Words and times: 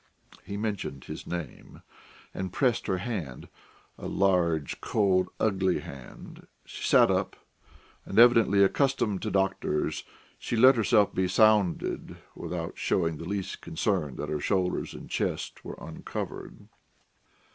He 0.43 0.57
mentioned 0.57 1.03
his 1.03 1.27
name 1.27 1.83
and 2.33 2.51
pressed 2.51 2.87
her 2.87 2.97
hand, 2.97 3.49
a 3.99 4.07
large, 4.07 4.81
cold, 4.81 5.29
ugly 5.39 5.81
hand; 5.81 6.47
she 6.65 6.81
sat 6.83 7.11
up, 7.11 7.35
and, 8.03 8.17
evidently 8.17 8.63
accustomed 8.63 9.21
to 9.21 9.29
doctors, 9.29 10.03
let 10.51 10.75
herself 10.75 11.13
be 11.13 11.27
sounded, 11.27 12.17
without 12.35 12.79
showing 12.79 13.17
the 13.17 13.25
least 13.29 13.61
concern 13.61 14.15
that 14.15 14.29
her 14.29 14.39
shoulders 14.39 14.95
and 14.95 15.07
chest 15.11 15.63
were 15.63 15.77
uncovered. 15.79 16.67